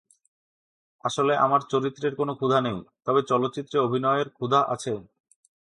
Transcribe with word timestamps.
আসলে 1.03 1.33
আমার 1.37 1.61
চরিত্রের 1.71 2.13
কোনো 2.15 2.33
ক্ষুধা 2.35 2.59
নেই, 2.61 2.77
তবে 3.05 3.21
চলচ্চিত্রে 3.23 3.77
অভিনয়ের 3.79 4.27
ক্ষুধা 4.29 4.59
আছে। 4.73 4.93